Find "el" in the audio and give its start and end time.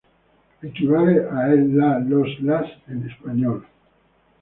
1.53-1.77